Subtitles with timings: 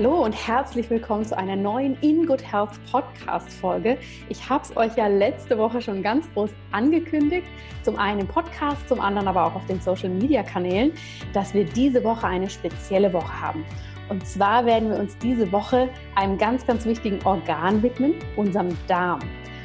[0.00, 3.98] Hallo und herzlich willkommen zu einer neuen In Good Health Podcast Folge.
[4.30, 7.46] Ich habe es euch ja letzte Woche schon ganz groß angekündigt,
[7.82, 10.92] zum einen im Podcast, zum anderen aber auch auf den Social Media Kanälen,
[11.34, 13.62] dass wir diese Woche eine spezielle Woche haben.
[14.08, 19.20] Und zwar werden wir uns diese Woche einem ganz, ganz wichtigen Organ widmen, unserem Darm.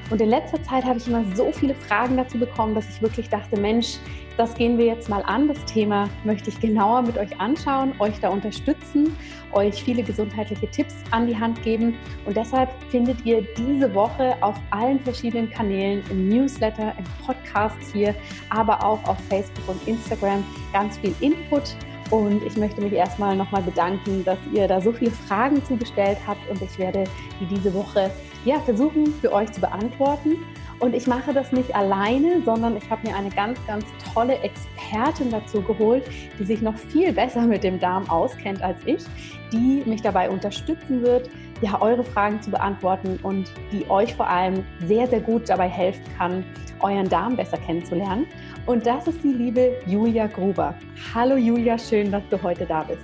[0.10, 3.28] Und in letzter Zeit habe ich immer so viele Fragen dazu bekommen, dass ich wirklich
[3.30, 3.98] dachte, Mensch,
[4.38, 5.48] das gehen wir jetzt mal an.
[5.48, 9.16] Das Thema möchte ich genauer mit euch anschauen, euch da unterstützen,
[9.54, 11.96] euch viele gesundheitliche Tipps an die Hand geben.
[12.26, 18.14] Und deshalb findet ihr diese Woche auf allen verschiedenen Kanälen, im Newsletter, im Podcast hier,
[18.50, 21.76] aber auch auf Facebook und Instagram ganz viel Input.
[22.12, 26.48] Und ich möchte mich erstmal nochmal bedanken, dass ihr da so viele Fragen zugestellt habt
[26.50, 27.06] und ich werde
[27.40, 28.12] die diese Woche
[28.46, 30.38] ja, versuchen für euch zu beantworten.
[30.80, 35.32] Und ich mache das nicht alleine, sondern ich habe mir eine ganz, ganz tolle Expertin
[35.32, 36.04] dazu geholt,
[36.38, 39.04] die sich noch viel besser mit dem Darm auskennt als ich,
[39.52, 41.30] die mich dabei unterstützen wird,
[41.62, 46.04] ja, eure Fragen zu beantworten und die euch vor allem sehr, sehr gut dabei helfen
[46.18, 46.44] kann,
[46.82, 48.28] euren Darm besser kennenzulernen.
[48.66, 50.76] Und das ist die liebe Julia Gruber.
[51.14, 53.02] Hallo Julia, schön, dass du heute da bist.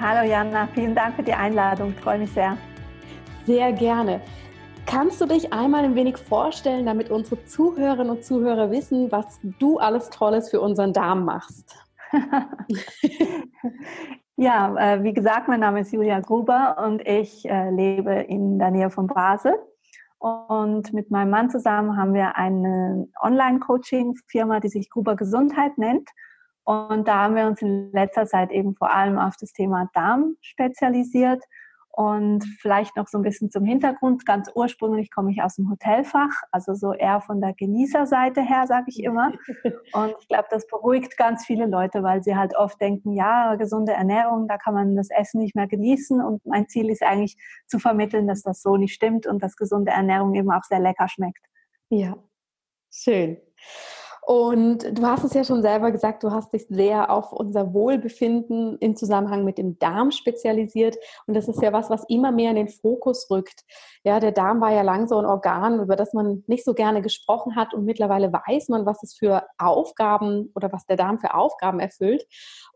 [0.00, 1.94] Hallo Jana, vielen Dank für die Einladung.
[2.02, 2.56] Freue mich sehr.
[3.46, 4.20] Sehr gerne.
[4.86, 9.78] Kannst du dich einmal ein wenig vorstellen, damit unsere Zuhörerinnen und Zuhörer wissen, was du
[9.78, 11.76] alles Tolles für unseren Darm machst?
[14.36, 18.70] ja, äh, wie gesagt, mein Name ist Julia Gruber und ich äh, lebe in der
[18.70, 19.54] Nähe von Basel.
[20.18, 26.08] Und mit meinem Mann zusammen haben wir eine Online-Coaching-Firma, die sich Gruber Gesundheit nennt.
[26.62, 30.36] Und da haben wir uns in letzter Zeit eben vor allem auf das Thema Darm
[30.40, 31.42] spezialisiert
[31.96, 34.26] und vielleicht noch so ein bisschen zum Hintergrund.
[34.26, 38.84] Ganz ursprünglich komme ich aus dem Hotelfach, also so eher von der Genießerseite her, sage
[38.88, 39.32] ich immer.
[39.94, 43.92] Und ich glaube, das beruhigt ganz viele Leute, weil sie halt oft denken, ja, gesunde
[43.92, 46.20] Ernährung, da kann man das Essen nicht mehr genießen.
[46.20, 49.92] Und mein Ziel ist eigentlich zu vermitteln, dass das so nicht stimmt und dass gesunde
[49.92, 51.46] Ernährung eben auch sehr lecker schmeckt.
[51.88, 52.18] Ja,
[52.90, 53.38] schön.
[54.26, 58.76] Und du hast es ja schon selber gesagt, du hast dich sehr auf unser Wohlbefinden
[58.80, 60.96] im Zusammenhang mit dem Darm spezialisiert.
[61.28, 63.62] Und das ist ja was, was immer mehr in den Fokus rückt.
[64.02, 67.02] Ja, der Darm war ja lang so ein Organ, über das man nicht so gerne
[67.02, 67.72] gesprochen hat.
[67.72, 72.26] Und mittlerweile weiß man, was es für Aufgaben oder was der Darm für Aufgaben erfüllt.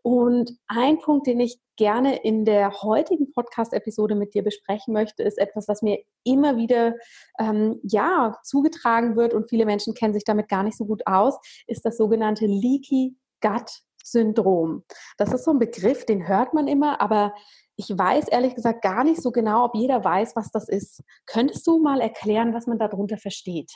[0.03, 5.39] Und ein Punkt, den ich gerne in der heutigen Podcast-Episode mit dir besprechen möchte, ist
[5.39, 6.95] etwas, was mir immer wieder
[7.39, 11.39] ähm, ja zugetragen wird und viele Menschen kennen sich damit gar nicht so gut aus,
[11.67, 14.85] ist das sogenannte Leaky Gut Syndrom.
[15.17, 17.33] Das ist so ein Begriff, den hört man immer, aber
[17.77, 21.03] ich weiß ehrlich gesagt gar nicht so genau, ob jeder weiß, was das ist.
[21.25, 23.73] Könntest du mal erklären, was man darunter versteht?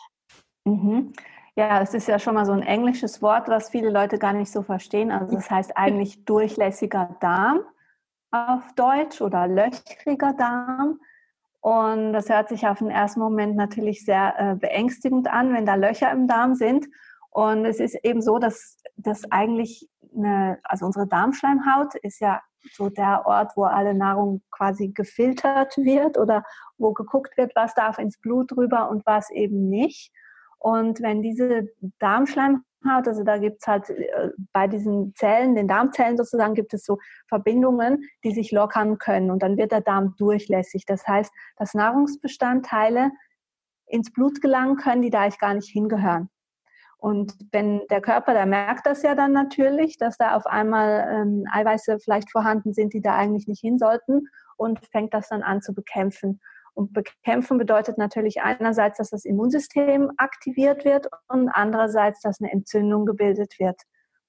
[0.66, 1.14] Mhm.
[1.56, 4.52] Ja, es ist ja schon mal so ein englisches Wort, was viele Leute gar nicht
[4.52, 5.10] so verstehen.
[5.10, 7.60] Also das heißt eigentlich durchlässiger Darm
[8.34, 11.00] auf Deutsch oder löchriger Darm.
[11.60, 15.76] Und das hört sich auf den ersten Moment natürlich sehr äh, beängstigend an, wenn da
[15.76, 16.86] Löcher im Darm sind.
[17.30, 22.42] Und es ist eben so, dass das eigentlich eine, also unsere Darmschleimhaut ist ja
[22.72, 26.44] so der Ort, wo alle Nahrung quasi gefiltert wird oder
[26.76, 30.12] wo geguckt wird, was darf ins Blut rüber und was eben nicht.
[30.58, 31.68] Und wenn diese
[31.98, 36.84] Darmschleimhaut, also da gibt es halt äh, bei diesen Zellen, den Darmzellen sozusagen, gibt es
[36.84, 40.84] so Verbindungen, die sich lockern können und dann wird der Darm durchlässig.
[40.86, 43.10] Das heißt, dass Nahrungsbestandteile
[43.86, 46.28] ins Blut gelangen können, die da eigentlich gar nicht hingehören.
[47.04, 51.44] Und wenn der Körper, der merkt das ja dann natürlich, dass da auf einmal ähm,
[51.52, 55.60] Eiweiße vielleicht vorhanden sind, die da eigentlich nicht hin sollten und fängt das dann an
[55.60, 56.40] zu bekämpfen.
[56.74, 63.06] Und bekämpfen bedeutet natürlich einerseits, dass das Immunsystem aktiviert wird und andererseits, dass eine Entzündung
[63.06, 63.80] gebildet wird.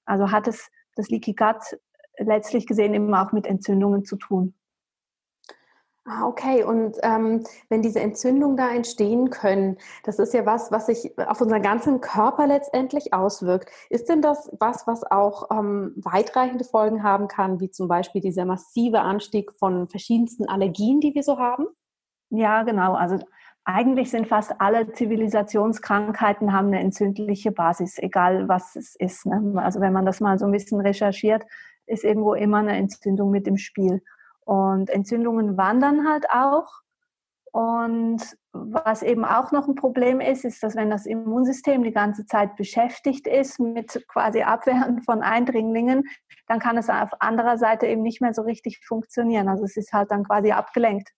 [0.04, 1.78] Also hat es das Leaky Gut
[2.18, 4.54] letztlich gesehen eben auch mit Entzündungen zu tun.
[6.08, 6.62] Ah, okay.
[6.62, 11.40] Und ähm, wenn diese Entzündungen da entstehen können, das ist ja was, was sich auf
[11.40, 13.70] unseren ganzen Körper letztendlich auswirkt.
[13.90, 18.44] Ist denn das was, was auch ähm, weitreichende Folgen haben kann, wie zum Beispiel dieser
[18.44, 21.66] massive Anstieg von verschiedensten Allergien, die wir so haben?
[22.30, 22.94] Ja, genau.
[22.94, 23.18] Also
[23.64, 29.26] eigentlich sind fast alle Zivilisationskrankheiten haben eine entzündliche Basis, egal was es ist.
[29.26, 29.54] Ne?
[29.56, 31.44] Also wenn man das mal so ein bisschen recherchiert,
[31.86, 34.02] ist irgendwo immer eine Entzündung mit im Spiel.
[34.44, 36.68] Und Entzündungen wandern halt auch.
[37.52, 42.26] Und was eben auch noch ein Problem ist, ist, dass wenn das Immunsystem die ganze
[42.26, 46.04] Zeit beschäftigt ist mit quasi Abwehren von Eindringlingen,
[46.46, 49.48] dann kann es auf anderer Seite eben nicht mehr so richtig funktionieren.
[49.48, 51.10] Also es ist halt dann quasi abgelenkt.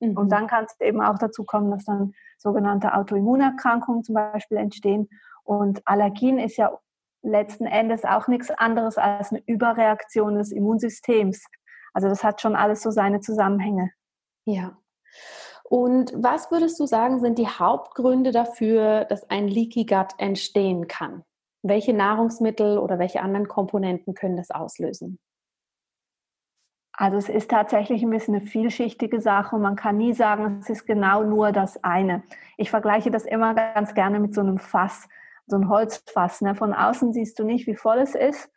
[0.00, 0.16] Mhm.
[0.16, 5.08] Und dann kann es eben auch dazu kommen, dass dann sogenannte Autoimmunerkrankungen zum Beispiel entstehen.
[5.44, 6.78] Und Allergien ist ja
[7.22, 11.44] letzten Endes auch nichts anderes als eine Überreaktion des Immunsystems.
[11.92, 13.90] Also das hat schon alles so seine Zusammenhänge.
[14.44, 14.76] Ja.
[15.64, 21.24] Und was würdest du sagen, sind die Hauptgründe dafür, dass ein Leaky Gut entstehen kann?
[21.62, 25.18] Welche Nahrungsmittel oder welche anderen Komponenten können das auslösen?
[26.98, 30.70] Also es ist tatsächlich ein bisschen eine vielschichtige Sache und man kann nie sagen, es
[30.70, 32.22] ist genau nur das eine.
[32.56, 35.06] Ich vergleiche das immer ganz gerne mit so einem Fass,
[35.46, 36.40] so ein Holzfass.
[36.40, 36.54] Ne?
[36.54, 38.50] Von außen siehst du nicht, wie voll es ist.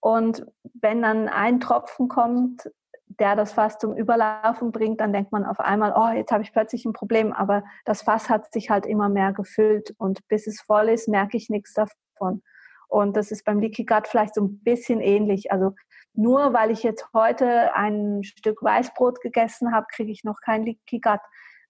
[0.00, 2.70] Und wenn dann ein Tropfen kommt,
[3.06, 6.52] der das Fass zum Überlaufen bringt, dann denkt man auf einmal, oh, jetzt habe ich
[6.52, 7.32] plötzlich ein Problem.
[7.32, 11.36] Aber das Fass hat sich halt immer mehr gefüllt und bis es voll ist, merke
[11.36, 12.42] ich nichts davon.
[12.86, 15.50] Und das ist beim Leaky Gut vielleicht so ein bisschen ähnlich.
[15.50, 15.74] Also
[16.14, 21.00] nur weil ich jetzt heute ein Stück Weißbrot gegessen habe, kriege ich noch kein Leaky
[21.00, 21.20] Gut.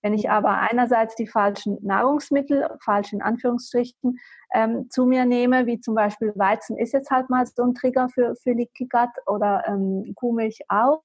[0.02, 4.18] Wenn ich aber einerseits die falschen Nahrungsmittel, falsch in Anführungsstrichen,
[4.52, 8.10] ähm, zu mir nehme, wie zum Beispiel Weizen ist jetzt halt mal so ein Trigger
[8.10, 11.00] für, für Leaky Gut oder ähm, Kuhmilch auch,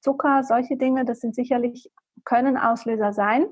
[0.00, 1.90] Zucker, solche Dinge, das sind sicherlich,
[2.24, 3.46] können Auslöser sein.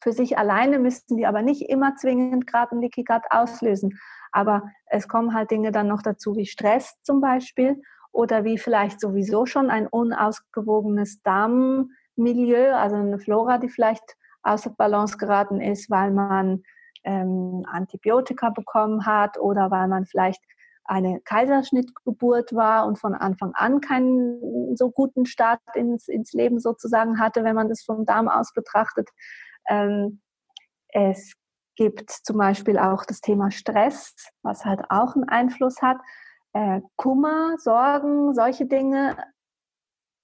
[0.00, 3.96] Für sich alleine müssten die aber nicht immer zwingend gerade ein Leaky Gut auslösen.
[4.32, 7.80] Aber es kommen halt Dinge dann noch dazu wie Stress zum Beispiel
[8.18, 15.18] oder wie vielleicht sowieso schon ein unausgewogenes Darmmilieu, also eine Flora, die vielleicht außer Balance
[15.18, 16.64] geraten ist, weil man
[17.04, 20.42] ähm, Antibiotika bekommen hat oder weil man vielleicht
[20.82, 27.20] eine Kaiserschnittgeburt war und von Anfang an keinen so guten Start ins, ins Leben sozusagen
[27.20, 29.08] hatte, wenn man das vom Darm aus betrachtet.
[29.68, 30.22] Ähm,
[30.88, 31.34] es
[31.76, 35.98] gibt zum Beispiel auch das Thema Stress, was halt auch einen Einfluss hat
[36.52, 39.16] äh, Kummer, Sorgen, solche Dinge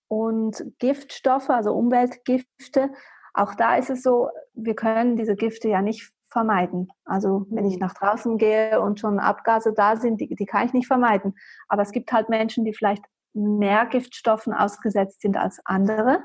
[0.08, 2.90] und Giftstoffe, also Umweltgifte.
[3.32, 6.88] Auch da ist es so, wir können diese Gifte ja nicht vermeiden.
[7.04, 7.80] Also wenn ich mhm.
[7.80, 11.34] nach draußen gehe und schon Abgase da sind, die, die kann ich nicht vermeiden.
[11.68, 16.24] Aber es gibt halt Menschen, die vielleicht mehr Giftstoffen ausgesetzt sind als andere.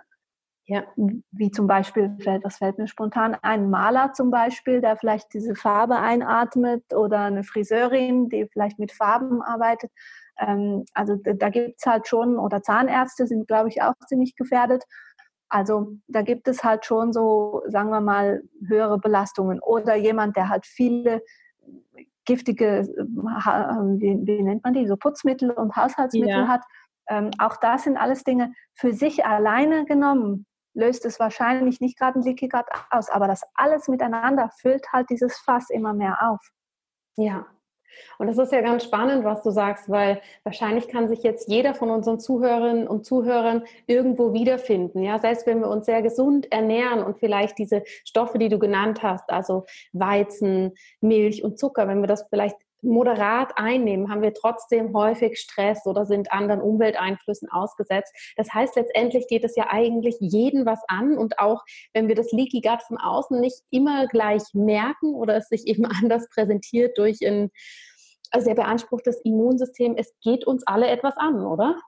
[0.69, 0.83] Ja.
[1.31, 3.71] Wie zum Beispiel, was fällt mir spontan ein?
[3.71, 9.41] Maler zum Beispiel, der vielleicht diese Farbe einatmet oder eine Friseurin, die vielleicht mit Farben
[9.41, 9.91] arbeitet.
[10.37, 14.83] Ähm, also da gibt es halt schon, oder Zahnärzte sind, glaube ich, auch ziemlich gefährdet.
[15.49, 19.59] Also da gibt es halt schon so, sagen wir mal, höhere Belastungen.
[19.61, 21.23] Oder jemand, der halt viele
[22.25, 26.47] giftige, wie, wie nennt man die, so Putzmittel und Haushaltsmittel ja.
[26.47, 26.61] hat.
[27.07, 30.45] Ähm, auch das sind alles Dinge für sich alleine genommen
[30.79, 35.09] löst es wahrscheinlich nicht gerade ein Leaky Gut aus, aber das alles miteinander füllt halt
[35.09, 36.39] dieses Fass immer mehr auf.
[37.17, 37.45] Ja.
[38.17, 41.73] Und das ist ja ganz spannend, was du sagst, weil wahrscheinlich kann sich jetzt jeder
[41.73, 45.01] von unseren Zuhörerinnen und Zuhörern irgendwo wiederfinden.
[45.01, 49.01] Ja, selbst wenn wir uns sehr gesund ernähren und vielleicht diese Stoffe, die du genannt
[49.01, 54.93] hast, also Weizen, Milch und Zucker, wenn wir das vielleicht moderat einnehmen, haben wir trotzdem
[54.93, 58.13] häufig Stress oder sind anderen Umwelteinflüssen ausgesetzt.
[58.37, 62.31] Das heißt, letztendlich geht es ja eigentlich jeden was an und auch wenn wir das
[62.31, 67.25] Leaky Gut von außen nicht immer gleich merken oder es sich eben anders präsentiert durch
[67.25, 67.51] ein
[68.37, 71.79] sehr beanspruchtes Immunsystem, es geht uns alle etwas an, oder?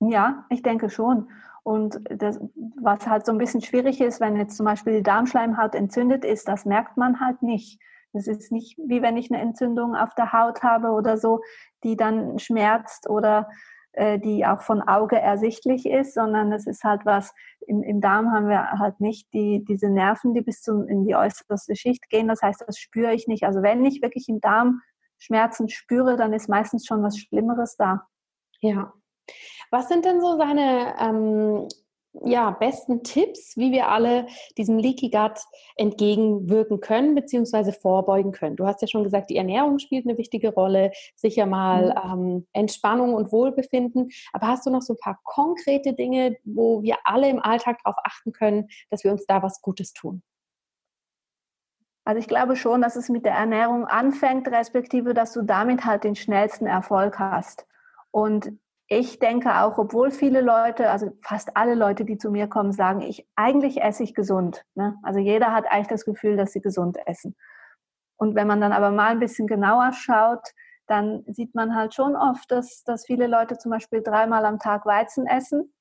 [0.00, 1.28] Ja, ich denke schon.
[1.64, 2.40] Und das,
[2.80, 6.48] was halt so ein bisschen schwierig ist, wenn jetzt zum Beispiel die Darmschleimhaut entzündet ist,
[6.48, 7.78] das merkt man halt nicht.
[8.14, 11.40] Es ist nicht wie wenn ich eine Entzündung auf der Haut habe oder so,
[11.84, 13.48] die dann schmerzt oder
[13.92, 17.34] äh, die auch von Auge ersichtlich ist, sondern es ist halt was,
[17.66, 21.14] im, im Darm haben wir halt nicht die, diese Nerven, die bis zum, in die
[21.14, 22.28] äußerste Schicht gehen.
[22.28, 23.44] Das heißt, das spüre ich nicht.
[23.44, 24.80] Also wenn ich wirklich im Darm
[25.18, 28.06] Schmerzen spüre, dann ist meistens schon was Schlimmeres da.
[28.60, 28.92] Ja.
[29.70, 31.68] Was sind denn so seine ähm,
[32.12, 34.26] ja, besten Tipps, wie wir alle
[34.58, 35.40] diesem Leaky Gut
[35.76, 37.72] entgegenwirken können bzw.
[37.72, 38.56] vorbeugen können.
[38.56, 42.12] Du hast ja schon gesagt, die Ernährung spielt eine wichtige Rolle, sicher mal mhm.
[42.12, 44.10] ähm, Entspannung und Wohlbefinden.
[44.32, 47.96] Aber hast du noch so ein paar konkrete Dinge, wo wir alle im Alltag darauf
[48.04, 50.22] achten können, dass wir uns da was Gutes tun?
[52.04, 56.04] Also ich glaube schon, dass es mit der Ernährung anfängt, respektive, dass du damit halt
[56.04, 57.66] den schnellsten Erfolg hast.
[58.10, 58.52] Und
[58.98, 63.00] ich denke auch, obwohl viele Leute, also fast alle Leute, die zu mir kommen, sagen,
[63.00, 64.66] ich eigentlich esse ich gesund.
[64.74, 64.98] Ne?
[65.02, 67.34] Also jeder hat eigentlich das Gefühl, dass sie gesund essen.
[68.18, 70.46] Und wenn man dann aber mal ein bisschen genauer schaut,
[70.86, 74.84] dann sieht man halt schon oft, dass, dass viele Leute zum Beispiel dreimal am Tag
[74.84, 75.72] Weizen essen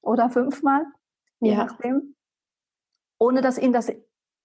[0.00, 0.84] oder fünfmal,
[1.40, 1.64] je ja.
[1.64, 2.14] nachdem,
[3.18, 3.92] ohne dass ihnen das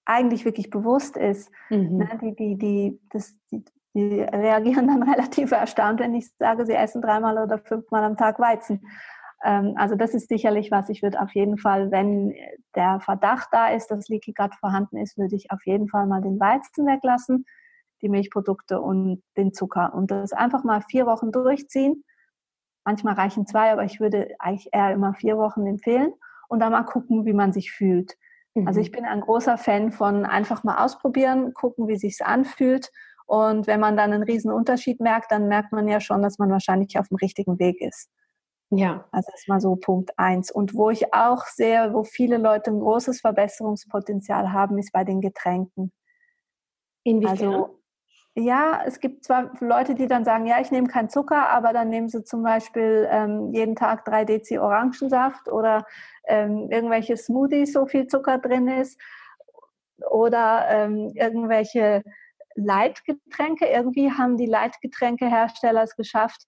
[0.05, 1.51] eigentlich wirklich bewusst ist.
[1.69, 1.97] Mhm.
[1.97, 2.19] Ne?
[2.21, 3.63] Die, die, die, das, die,
[3.95, 8.39] die reagieren dann relativ erstaunt, wenn ich sage, sie essen dreimal oder fünfmal am Tag
[8.39, 8.85] Weizen.
[9.43, 10.89] Ähm, also das ist sicherlich was.
[10.89, 12.35] Ich würde auf jeden Fall, wenn
[12.75, 16.21] der Verdacht da ist, dass Leaky Gut vorhanden ist, würde ich auf jeden Fall mal
[16.21, 17.45] den Weizen weglassen,
[18.01, 22.03] die Milchprodukte und den Zucker und das einfach mal vier Wochen durchziehen.
[22.83, 26.11] Manchmal reichen zwei, aber ich würde eigentlich eher immer vier Wochen empfehlen.
[26.47, 28.17] und dann mal gucken, wie man sich fühlt.
[28.55, 28.67] Also mhm.
[28.67, 32.91] Also ich bin ein großer Fan von einfach mal ausprobieren, gucken, wie sich's anfühlt.
[33.25, 36.51] Und wenn man dann einen riesen Unterschied merkt, dann merkt man ja schon, dass man
[36.51, 38.09] wahrscheinlich auf dem richtigen Weg ist.
[38.69, 39.05] Ja.
[39.11, 40.51] Also das ist mal so Punkt eins.
[40.51, 45.21] Und wo ich auch sehe, wo viele Leute ein großes Verbesserungspotenzial haben, ist bei den
[45.21, 45.91] Getränken.
[47.03, 47.53] Inwiefern?
[47.53, 47.79] Also
[48.37, 51.87] ja, es gibt zwar Leute, die dann sagen, ja, ich nehme keinen Zucker, aber dann
[51.89, 55.85] nehmen sie zum Beispiel ähm, jeden Tag drei Dezi Orangensaft oder
[56.27, 58.99] ähm, irgendwelche Smoothies, so viel Zucker drin ist
[60.09, 62.03] oder ähm, irgendwelche
[62.55, 63.65] Leitgetränke.
[63.65, 66.47] Irgendwie haben die Leitgetränkehersteller es geschafft,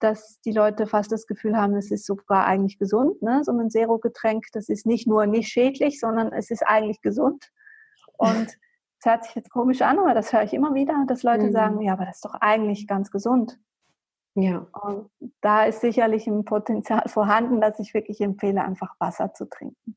[0.00, 3.20] dass die Leute fast das Gefühl haben, es ist sogar eigentlich gesund.
[3.22, 3.44] Ne?
[3.44, 7.50] So ein Zero-Getränk, das ist nicht nur nicht schädlich, sondern es ist eigentlich gesund.
[8.16, 8.48] Und
[8.98, 11.52] es hört sich jetzt komisch an, aber das höre ich immer wieder, dass Leute mhm.
[11.52, 13.58] sagen, ja, aber das ist doch eigentlich ganz gesund.
[14.34, 14.66] Ja.
[14.82, 19.96] Und da ist sicherlich ein Potenzial vorhanden, dass ich wirklich empfehle, einfach Wasser zu trinken.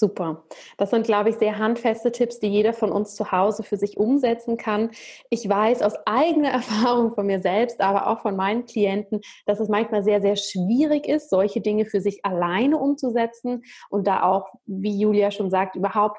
[0.00, 0.44] Super.
[0.78, 3.98] Das sind, glaube ich, sehr handfeste Tipps, die jeder von uns zu Hause für sich
[3.98, 4.92] umsetzen kann.
[5.28, 9.68] Ich weiß aus eigener Erfahrung von mir selbst, aber auch von meinen Klienten, dass es
[9.68, 14.98] manchmal sehr, sehr schwierig ist, solche Dinge für sich alleine umzusetzen und da auch, wie
[14.98, 16.18] Julia schon sagt, überhaupt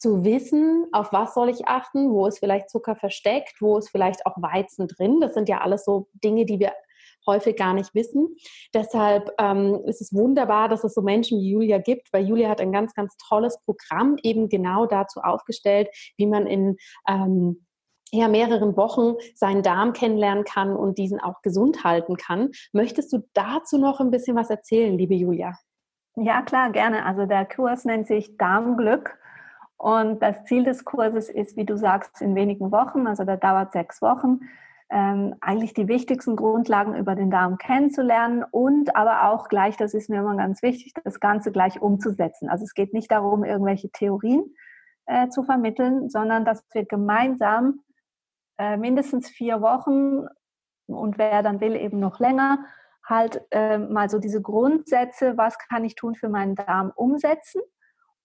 [0.00, 4.26] zu wissen, auf was soll ich achten, wo ist vielleicht Zucker versteckt, wo ist vielleicht
[4.26, 5.20] auch Weizen drin.
[5.20, 6.72] Das sind ja alles so Dinge, die wir
[7.26, 8.36] häufig gar nicht wissen.
[8.72, 12.60] Deshalb ähm, ist es wunderbar, dass es so Menschen wie Julia gibt, weil Julia hat
[12.60, 16.76] ein ganz, ganz tolles Programm eben genau dazu aufgestellt, wie man in
[17.08, 17.64] ähm,
[18.10, 22.50] ja, mehreren Wochen seinen Darm kennenlernen kann und diesen auch gesund halten kann.
[22.72, 25.54] Möchtest du dazu noch ein bisschen was erzählen, liebe Julia?
[26.16, 27.04] Ja, klar, gerne.
[27.04, 29.18] Also der Kurs nennt sich Darmglück.
[29.76, 33.72] Und das Ziel des Kurses ist, wie du sagst, in wenigen Wochen, also der dauert
[33.72, 34.40] sechs Wochen,
[34.90, 40.10] ähm, eigentlich die wichtigsten Grundlagen über den Darm kennenzulernen und aber auch gleich, das ist
[40.10, 42.48] mir immer ganz wichtig, das Ganze gleich umzusetzen.
[42.48, 44.54] Also es geht nicht darum, irgendwelche Theorien
[45.06, 47.80] äh, zu vermitteln, sondern dass wir gemeinsam
[48.58, 50.26] äh, mindestens vier Wochen
[50.86, 52.64] und wer dann will eben noch länger
[53.06, 57.60] halt äh, mal so diese Grundsätze, was kann ich tun für meinen Darm umsetzen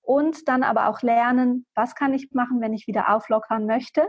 [0.01, 4.07] und dann aber auch lernen, was kann ich machen, wenn ich wieder auflockern möchte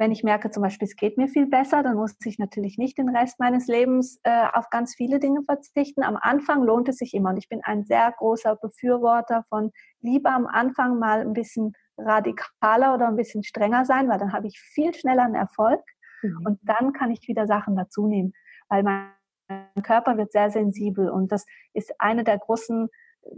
[0.00, 2.96] wenn ich merke, zum Beispiel, es geht mir viel besser, dann muss ich natürlich nicht
[2.96, 6.02] den Rest meines Lebens äh, auf ganz viele Dinge verzichten.
[6.02, 7.28] Am Anfang lohnt es sich immer.
[7.30, 12.94] Und ich bin ein sehr großer Befürworter von lieber am Anfang mal ein bisschen radikaler
[12.94, 15.82] oder ein bisschen strenger sein, weil dann habe ich viel schneller einen Erfolg.
[16.22, 16.46] Mhm.
[16.46, 18.32] Und dann kann ich wieder Sachen dazu nehmen,
[18.70, 21.10] weil mein Körper wird sehr sensibel.
[21.10, 22.88] Und das ist eine der großen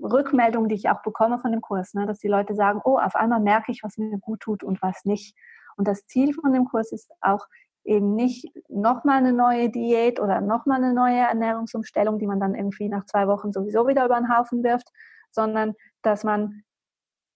[0.00, 3.16] Rückmeldungen, die ich auch bekomme von dem Kurs, ne, dass die Leute sagen, oh, auf
[3.16, 5.36] einmal merke ich, was mir gut tut und was nicht.
[5.76, 7.46] Und das Ziel von dem Kurs ist auch
[7.84, 12.88] eben nicht nochmal eine neue Diät oder nochmal eine neue Ernährungsumstellung, die man dann irgendwie
[12.88, 14.88] nach zwei Wochen sowieso wieder über den Haufen wirft,
[15.30, 16.62] sondern dass man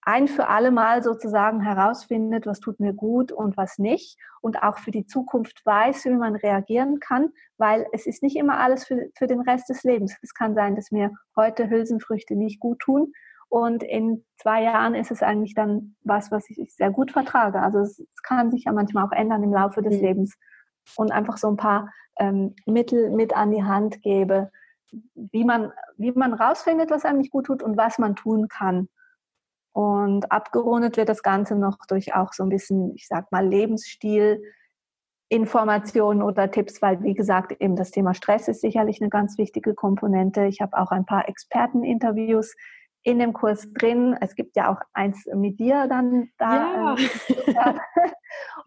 [0.02, 4.78] ein für alle Mal sozusagen herausfindet, was tut mir gut und was nicht und auch
[4.78, 9.11] für die Zukunft weiß, wie man reagieren kann, weil es ist nicht immer alles für,
[9.16, 10.16] für den Rest des Lebens.
[10.23, 13.12] Es kann sein, dass mir heute Hülsenfrüchte nicht gut tun
[13.49, 17.61] und in zwei Jahren ist es eigentlich dann was, was ich sehr gut vertrage.
[17.61, 20.03] Also es, es kann sich ja manchmal auch ändern im Laufe des mhm.
[20.03, 20.37] Lebens.
[20.97, 24.50] Und einfach so ein paar ähm, Mittel mit an die Hand gebe,
[25.15, 28.88] wie man, wie man rausfindet, was einem nicht gut tut und was man tun kann.
[29.73, 34.43] Und abgerundet wird das Ganze noch durch auch so ein bisschen, ich sag mal, Lebensstil,
[35.29, 39.75] Informationen oder Tipps, weil wie gesagt, eben das Thema Stress ist sicherlich eine ganz wichtige
[39.75, 40.47] Komponente.
[40.47, 42.55] Ich habe auch ein paar Experteninterviews
[43.07, 44.17] in dem Kurs drin.
[44.21, 46.97] Es gibt ja auch eins mit dir dann da.
[47.47, 47.69] Ja.
[47.69, 47.81] Ähm,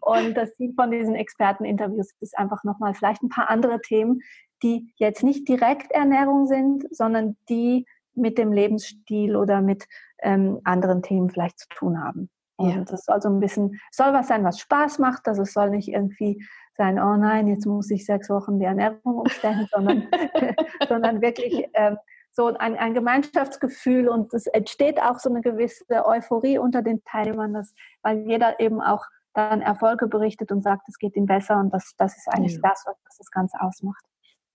[0.00, 4.22] und das Ziel von diesen Experteninterviews ist einfach nochmal vielleicht ein paar andere Themen,
[4.62, 9.86] die jetzt nicht direkt Ernährung sind, sondern die mit dem Lebensstil oder mit
[10.22, 12.30] ähm, anderen Themen vielleicht zu tun haben.
[12.56, 12.84] Und ja.
[12.84, 15.28] das soll so ein bisschen, soll was sein, was Spaß macht.
[15.28, 16.42] Also es soll nicht irgendwie
[16.78, 20.08] sein, oh nein, jetzt muss ich sechs Wochen die Ernährung umstellen, sondern,
[20.88, 21.98] sondern wirklich ähm,
[22.40, 27.52] so ein, ein Gemeinschaftsgefühl und es entsteht auch so eine gewisse Euphorie unter den Teilnehmern,
[27.52, 29.04] dass, weil jeder eben auch
[29.34, 32.60] dann Erfolge berichtet und sagt, es geht ihm besser und das, das ist eigentlich ja.
[32.62, 34.02] das, was das Ganze ausmacht.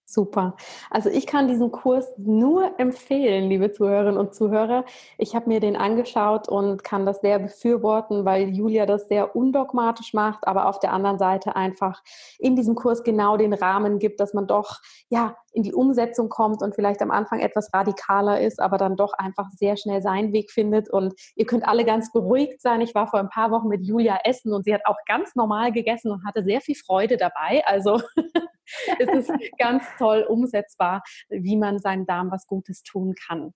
[0.07, 0.55] Super.
[0.91, 4.85] Also ich kann diesen Kurs nur empfehlen, liebe Zuhörerinnen und Zuhörer.
[5.17, 10.13] Ich habe mir den angeschaut und kann das sehr befürworten, weil Julia das sehr undogmatisch
[10.13, 12.03] macht, aber auf der anderen Seite einfach
[12.37, 16.61] in diesem Kurs genau den Rahmen gibt, dass man doch ja in die Umsetzung kommt
[16.61, 20.51] und vielleicht am Anfang etwas radikaler ist, aber dann doch einfach sehr schnell seinen Weg
[20.51, 20.87] findet.
[20.89, 22.81] Und ihr könnt alle ganz beruhigt sein.
[22.81, 25.71] Ich war vor ein paar Wochen mit Julia essen und sie hat auch ganz normal
[25.71, 27.63] gegessen und hatte sehr viel Freude dabei.
[27.65, 28.01] Also
[28.99, 33.53] es ist ganz toll umsetzbar, wie man seinem Darm was Gutes tun kann.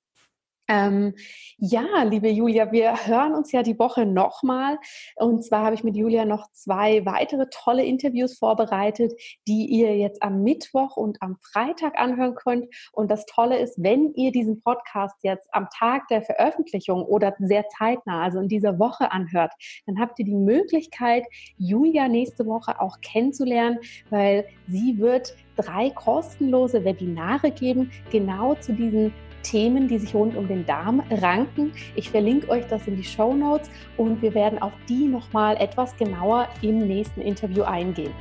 [0.70, 1.16] Ähm,
[1.58, 4.78] ja, liebe Julia, wir hören uns ja die Woche nochmal.
[5.16, 9.14] Und zwar habe ich mit Julia noch zwei weitere tolle Interviews vorbereitet,
[9.48, 12.68] die ihr jetzt am Mittwoch und am Freitag anhören könnt.
[12.94, 17.68] Und das Tolle ist, wenn ihr diesen Podcast jetzt am Tag der Veröffentlichung oder sehr
[17.70, 19.54] zeitnah, also in dieser Woche anhört,
[19.88, 21.26] dann habt ihr die Möglichkeit,
[21.58, 23.80] Julia nächste Woche auch kennenzulernen,
[24.12, 29.12] weil sie wird drei kostenlose Webinare geben, genau zu diesen
[29.44, 31.72] Themen, die sich rund um den Darm ranken.
[31.96, 35.96] Ich verlinke euch das in die Show Notes und wir werden auf die nochmal etwas
[35.98, 38.12] genauer im nächsten Interview eingehen.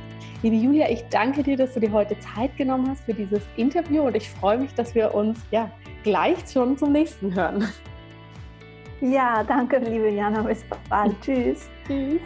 [0.41, 4.03] Liebe Julia, ich danke dir, dass du dir heute Zeit genommen hast für dieses Interview
[4.03, 5.69] und ich freue mich, dass wir uns ja
[6.03, 7.67] gleich schon zum nächsten hören.
[9.01, 10.41] Ja, danke, liebe Jana.
[10.41, 11.15] Bis bald.
[11.21, 11.69] Tschüss.
[11.87, 12.21] Tschüss.